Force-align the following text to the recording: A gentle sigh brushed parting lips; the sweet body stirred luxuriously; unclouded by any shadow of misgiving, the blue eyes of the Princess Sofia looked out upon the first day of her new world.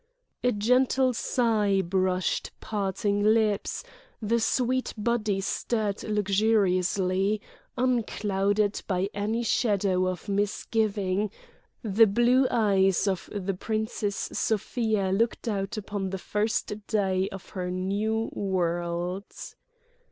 A 0.43 0.51
gentle 0.51 1.13
sigh 1.13 1.83
brushed 1.85 2.49
parting 2.59 3.23
lips; 3.23 3.83
the 4.19 4.39
sweet 4.39 4.95
body 4.97 5.39
stirred 5.41 6.03
luxuriously; 6.03 7.39
unclouded 7.77 8.81
by 8.87 9.11
any 9.13 9.43
shadow 9.43 10.07
of 10.07 10.27
misgiving, 10.27 11.29
the 11.83 12.07
blue 12.07 12.47
eyes 12.49 13.07
of 13.07 13.29
the 13.31 13.53
Princess 13.53 14.27
Sofia 14.33 15.11
looked 15.11 15.47
out 15.47 15.77
upon 15.77 16.09
the 16.09 16.17
first 16.17 16.73
day 16.87 17.29
of 17.29 17.49
her 17.49 17.69
new 17.69 18.31
world. 18.33 19.25